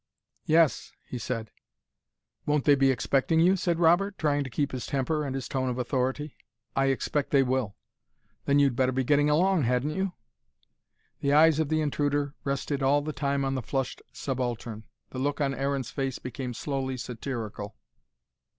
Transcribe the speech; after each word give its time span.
"Yes," 0.47 0.93
he 1.07 1.19
said. 1.19 1.51
"Won't 2.47 2.65
they 2.65 2.73
be 2.73 2.89
expecting 2.89 3.39
you?" 3.39 3.55
said 3.55 3.77
Robert, 3.77 4.17
trying 4.17 4.43
to 4.43 4.49
keep 4.49 4.71
his 4.71 4.87
temper 4.87 5.23
and 5.23 5.35
his 5.35 5.47
tone 5.47 5.69
of 5.69 5.77
authority. 5.77 6.35
"I 6.75 6.85
expect 6.85 7.29
they 7.29 7.43
will" 7.43 7.75
"Then 8.45 8.57
you'd 8.57 8.75
better 8.75 8.91
be 8.93 9.03
getting 9.03 9.29
along, 9.29 9.61
hadn't 9.65 9.91
you?" 9.91 10.13
The 11.19 11.33
eyes 11.33 11.59
of 11.59 11.69
the 11.69 11.81
intruder 11.81 12.33
rested 12.43 12.81
all 12.81 13.03
the 13.03 13.13
time 13.13 13.45
on 13.45 13.53
the 13.53 13.61
flushed 13.61 14.01
subaltern. 14.11 14.85
The 15.11 15.19
look 15.19 15.39
on 15.39 15.53
Aaron's 15.53 15.91
face 15.91 16.17
became 16.17 16.55
slowly 16.55 16.97
satirical. 16.97 17.75